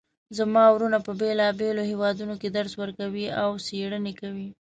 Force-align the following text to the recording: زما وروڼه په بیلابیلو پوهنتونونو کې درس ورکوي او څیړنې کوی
زما 0.37 0.63
وروڼه 0.71 0.99
په 1.05 1.11
بیلابیلو 1.19 1.83
پوهنتونونو 1.89 2.35
کې 2.41 2.49
درس 2.57 2.73
ورکوي 2.81 3.27
او 3.41 3.49
څیړنې 3.65 4.13
کوی 4.21 4.47